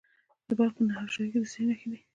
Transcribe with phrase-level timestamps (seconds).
[0.47, 1.99] د بلخ په نهر شاهي کې د څه شي نښې دي؟